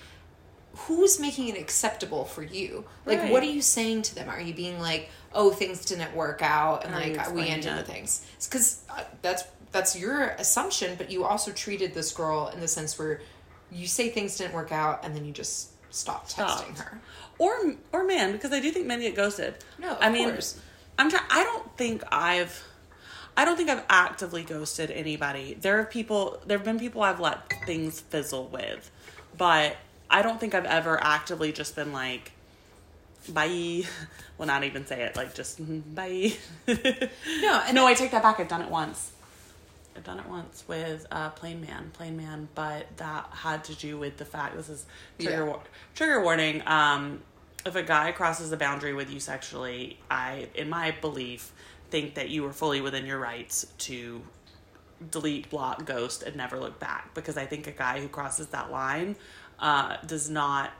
[0.75, 2.85] who's making it acceptable for you?
[3.05, 3.31] Like, Right.
[3.31, 4.29] what are you saying to them?
[4.29, 7.83] Are you being like, oh, things didn't work out, and How like we ended the
[7.83, 8.21] things?
[8.43, 12.97] Because uh, that's that's your assumption, but you also treated this girl in the sense
[12.97, 13.19] where
[13.75, 16.99] you say things didn't work out, and then you just stop texting her.
[17.37, 19.55] Or or man, because I do think men get ghosted.
[19.77, 20.59] No, of I mean, course.
[20.97, 21.25] I'm trying.
[21.29, 22.63] I don't think I've.
[23.37, 25.57] I don't think I've actively ghosted anybody.
[25.59, 26.41] There are people.
[26.45, 28.89] There have been people I've let things fizzle with,
[29.37, 29.75] but
[30.09, 32.31] I don't think I've ever actively just been like,
[33.29, 33.83] bye.
[34.37, 35.59] Well, not even say it like just
[35.95, 36.33] bye.
[36.67, 38.39] No, no, I take that back.
[38.41, 39.11] I've done it once.
[39.95, 43.97] I've done it once with uh, Plain Man, Plain Man, but that had to do
[43.97, 44.85] with the fact this is
[45.19, 45.43] trigger Yeah.
[45.43, 46.61] war- trigger warning.
[46.67, 47.21] Um,
[47.65, 51.51] if a guy crosses a boundary with you sexually, I, in my belief,
[51.89, 54.21] think that you are fully within your rights to
[55.11, 57.13] delete, block, ghost, and never look back.
[57.13, 59.15] Because I think a guy who crosses that line
[59.59, 60.71] uh, does not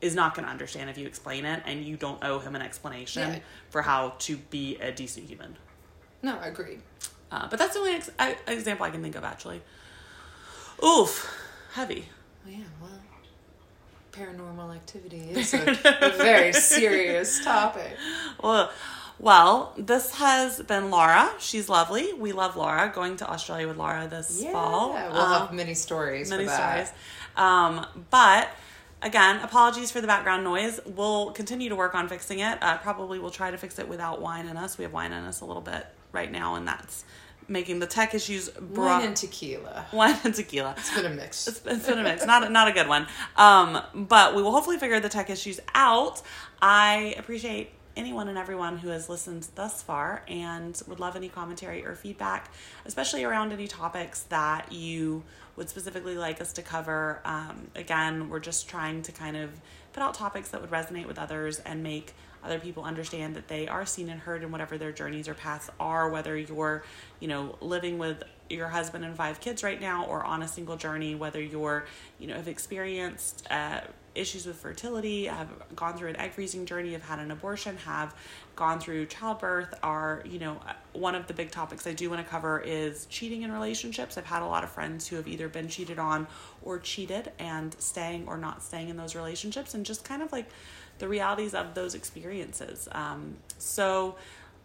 [0.00, 2.60] is not going to understand if you explain it, and you don't owe him an
[2.60, 3.38] explanation Yeah.
[3.70, 5.56] for how to be a decent human.
[6.22, 6.82] no, agreed.
[7.30, 9.60] Uh, but that's the only ex- I, example I can think of, actually.
[10.84, 11.32] Oof,
[11.72, 12.08] heavy.
[12.46, 12.90] Yeah, well,
[14.12, 15.62] paranormal activity is a,
[16.02, 17.96] a very serious topic.
[18.42, 18.70] Well,
[19.18, 21.32] well, this has been Lara.
[21.38, 22.12] She's lovely.
[22.12, 22.92] We love Lara.
[22.94, 24.92] Going to Australia with Lara this fall.
[24.92, 25.12] Yeah, fall.
[25.12, 26.30] we'll Um, have many stories.
[26.30, 26.88] many for that.
[26.88, 27.00] stories.
[27.36, 28.48] Um, but
[29.04, 30.80] again, apologies for the background noise.
[30.84, 32.58] We'll continue to work on fixing it.
[32.60, 34.76] Uh, probably we'll try to fix it without wine in us.
[34.78, 37.04] We have wine in us a little bit right now, and that's
[37.46, 39.86] making the tech issues brought Wine and tequila.
[39.92, 40.74] wine and tequila.
[40.78, 41.46] It's been a mix.
[41.46, 43.06] It's, it's been a mix, not not a good one.
[43.36, 46.22] Um, but we will hopefully figure the tech issues out.
[46.62, 51.84] I appreciate anyone and everyone who has listened thus far, and would love any commentary
[51.84, 52.50] or feedback,
[52.86, 55.22] especially around any topics that you
[55.56, 57.20] would specifically like us to cover.
[57.24, 59.50] Um, again, we're just trying to kind of
[59.92, 63.66] put out topics that would resonate with others and make other people understand that they
[63.66, 66.84] are seen and heard in whatever their journeys or paths are whether you're
[67.18, 68.22] you know living with
[68.54, 71.86] your husband and five kids right now or on a single journey whether you're
[72.18, 73.80] you know have experienced uh,
[74.14, 78.14] issues with fertility have gone through an egg freezing journey have had an abortion have
[78.54, 80.60] gone through childbirth are you know
[80.92, 84.24] one of the big topics i do want to cover is cheating in relationships i've
[84.24, 86.26] had a lot of friends who have either been cheated on
[86.62, 90.46] or cheated and staying or not staying in those relationships and just kind of like
[90.98, 92.88] the realities of those experiences.
[92.92, 94.16] Um, so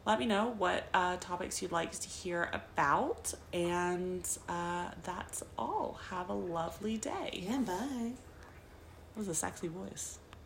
[0.10, 3.32] let me know what uh, topics you'd like to hear about.
[3.54, 6.00] And uh, that's all.
[6.10, 7.44] Have a lovely day.
[7.48, 8.14] Yeah, bye.
[9.14, 10.18] That was a sexy voice.